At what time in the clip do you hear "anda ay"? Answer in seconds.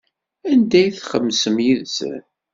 0.51-0.89